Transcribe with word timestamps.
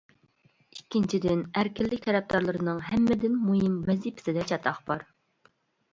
ئىككىنچىدىن، 0.75 1.43
ئەركىنلىك 1.59 2.01
تەرەپدارلىرىنىڭ 2.07 2.81
ھەممىدىن 2.89 3.37
مۇھىم 3.45 3.79
ۋەزىپىسىدە 3.91 4.51
چاتاق 4.53 4.85
بار. 4.89 5.07